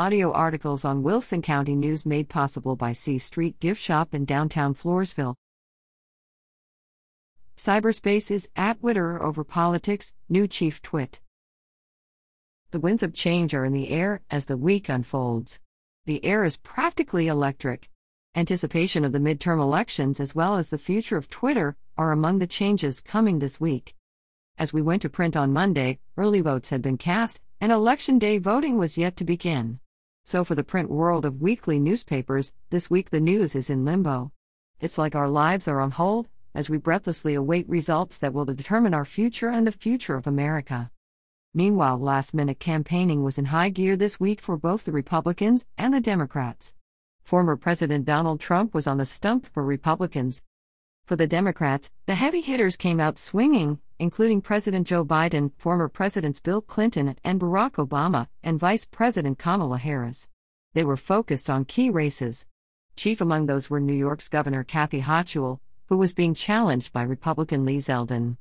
[0.00, 4.72] Audio articles on Wilson County News made possible by C Street Gift Shop in downtown
[4.72, 5.34] Floresville.
[7.54, 11.20] Cyberspace is at Twitter over politics, new chief twit.
[12.70, 15.60] The winds of change are in the air as the week unfolds.
[16.06, 17.90] The air is practically electric.
[18.34, 22.46] Anticipation of the midterm elections as well as the future of Twitter are among the
[22.46, 23.94] changes coming this week.
[24.56, 28.38] As we went to print on Monday, early votes had been cast, and election day
[28.38, 29.78] voting was yet to begin.
[30.24, 34.32] So, for the print world of weekly newspapers, this week the news is in limbo.
[34.80, 38.94] It's like our lives are on hold as we breathlessly await results that will determine
[38.94, 40.90] our future and the future of America.
[41.54, 45.92] Meanwhile, last minute campaigning was in high gear this week for both the Republicans and
[45.92, 46.74] the Democrats.
[47.22, 50.42] Former President Donald Trump was on the stump for Republicans.
[51.04, 56.40] For the Democrats, the heavy hitters came out swinging, including President Joe Biden, former Presidents
[56.40, 60.26] Bill Clinton and Barack Obama, and Vice President Kamala Harris.
[60.72, 62.46] They were focused on key races.
[62.96, 67.66] Chief among those were New York's Governor Kathy Hochul, who was being challenged by Republican
[67.66, 68.38] Lee Zeldin.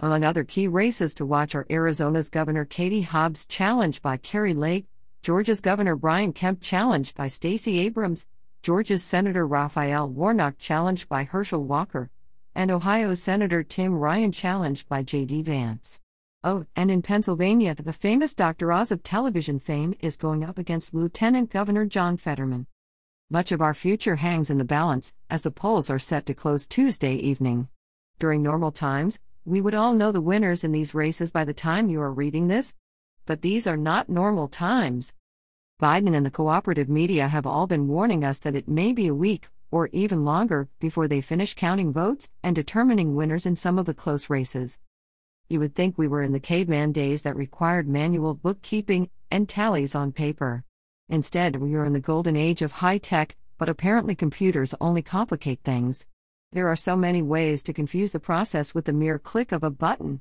[0.00, 4.86] Among other key races to watch are Arizona's Governor Katie Hobbs challenged by Kari Lake,
[5.22, 8.26] Georgia's Governor Brian Kemp challenged by Stacey Abrams,
[8.60, 12.10] Georgia's Senator Raphael Warnock challenged by Herschel Walker,
[12.54, 15.42] and Ohio's Senator Tim Ryan challenged by J.D.
[15.42, 16.00] Vance.
[16.42, 18.72] Oh, and in Pennsylvania, the famous Dr.
[18.72, 22.66] Oz of television fame is going up against Lieutenant Governor John Fetterman.
[23.28, 26.66] Much of our future hangs in the balance, as the polls are set to close
[26.66, 27.68] Tuesday evening.
[28.18, 31.88] During normal times, we would all know the winners in these races by the time
[31.88, 32.74] you are reading this.
[33.26, 35.12] But these are not normal times.
[35.80, 39.14] Biden and the cooperative media have all been warning us that it may be a
[39.14, 43.86] week, or even longer, before they finish counting votes and determining winners in some of
[43.86, 44.78] the close races.
[45.48, 49.94] You would think we were in the caveman days that required manual bookkeeping and tallies
[49.94, 50.64] on paper.
[51.08, 55.60] Instead, we are in the golden age of high tech, but apparently computers only complicate
[55.64, 56.06] things.
[56.52, 59.70] There are so many ways to confuse the process with the mere click of a
[59.70, 60.20] button.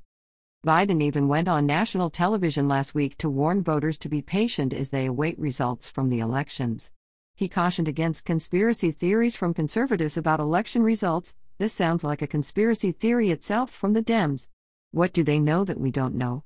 [0.65, 4.89] Biden even went on national television last week to warn voters to be patient as
[4.89, 6.91] they await results from the elections.
[7.39, 11.37] He cautioned against conspiracy theories from conservatives about election results.
[11.57, 14.49] This sounds like a conspiracy theory itself from the Dems.
[14.91, 16.43] What do they know that we don't know?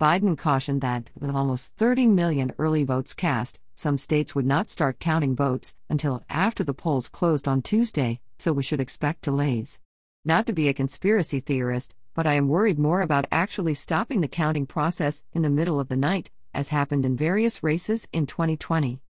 [0.00, 4.98] Biden cautioned that, with almost 30 million early votes cast, some states would not start
[4.98, 9.80] counting votes until after the polls closed on Tuesday, so we should expect delays.
[10.24, 14.28] Not to be a conspiracy theorist, but I am worried more about actually stopping the
[14.28, 19.02] counting process in the middle of the night, as happened in various races in 2020.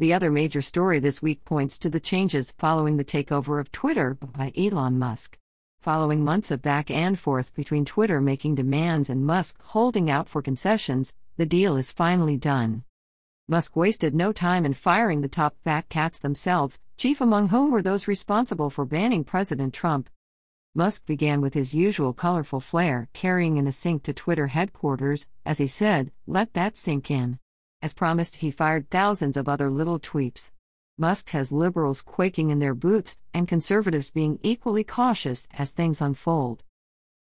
[0.00, 4.14] The other major story this week points to the changes following the takeover of Twitter
[4.14, 5.38] by Elon Musk.
[5.78, 10.42] Following months of back and forth between Twitter making demands and Musk holding out for
[10.42, 12.82] concessions, the deal is finally done.
[13.46, 17.82] Musk wasted no time in firing the top fat cats themselves, chief among whom were
[17.82, 20.10] those responsible for banning President Trump.
[20.74, 25.58] Musk began with his usual colorful flair, carrying in a sink to Twitter headquarters, as
[25.58, 27.38] he said, let that sink in.
[27.84, 30.50] As promised, he fired thousands of other little tweeps.
[30.96, 36.64] Musk has liberals quaking in their boots and conservatives being equally cautious as things unfold.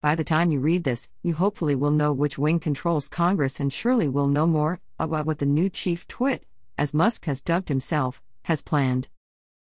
[0.03, 3.73] By the time you read this, you hopefully will know which wing controls Congress and
[3.73, 6.45] surely will know more about what the new chief twit,
[6.77, 9.07] as Musk has dubbed himself, has planned.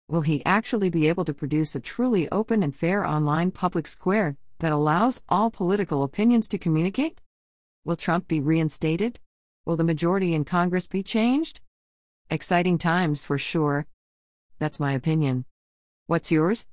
[0.08, 4.38] Will he actually be able to produce a truly open and fair online public square
[4.60, 7.20] that allows all political opinions to communicate?
[7.84, 9.20] Will Trump be reinstated?
[9.66, 11.62] Will the majority in Congress be changed?
[12.30, 13.88] Exciting times for sure.
[14.60, 15.46] That's my opinion.
[16.08, 16.68] What's yours?